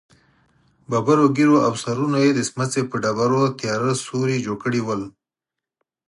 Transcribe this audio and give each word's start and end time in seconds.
ببرو 0.89 1.25
ږېرو 1.35 1.57
او 1.67 1.73
سرونو 1.83 2.17
يې 2.25 2.31
د 2.35 2.39
سمڅې 2.49 2.81
پر 2.89 2.97
ډبرو 3.03 3.41
تېره 3.59 3.91
سيوري 4.03 4.37
جوړ 4.45 4.57
کړي 4.63 4.81
ول. 4.83 5.01